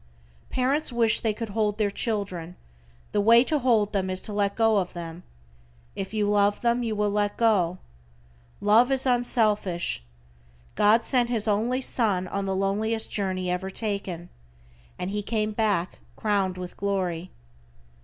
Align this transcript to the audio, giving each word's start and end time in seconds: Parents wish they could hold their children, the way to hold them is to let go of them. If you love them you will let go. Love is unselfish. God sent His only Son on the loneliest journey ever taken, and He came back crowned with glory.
Parents 0.49 0.91
wish 0.91 1.19
they 1.19 1.31
could 1.31 1.49
hold 1.49 1.77
their 1.77 1.91
children, 1.91 2.55
the 3.11 3.21
way 3.21 3.43
to 3.43 3.59
hold 3.59 3.93
them 3.93 4.09
is 4.09 4.19
to 4.23 4.33
let 4.33 4.55
go 4.55 4.77
of 4.77 4.93
them. 4.93 5.21
If 5.95 6.11
you 6.11 6.25
love 6.27 6.61
them 6.61 6.81
you 6.81 6.95
will 6.95 7.11
let 7.11 7.37
go. 7.37 7.77
Love 8.61 8.91
is 8.91 9.05
unselfish. 9.05 10.01
God 10.73 11.03
sent 11.05 11.29
His 11.29 11.47
only 11.47 11.81
Son 11.81 12.27
on 12.29 12.47
the 12.47 12.55
loneliest 12.55 13.11
journey 13.11 13.51
ever 13.51 13.69
taken, 13.69 14.29
and 14.97 15.11
He 15.11 15.21
came 15.21 15.51
back 15.51 15.99
crowned 16.15 16.57
with 16.57 16.77
glory. 16.77 17.29